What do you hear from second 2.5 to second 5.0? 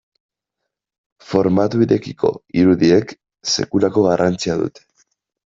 irudiek sekulako garrantzia dute.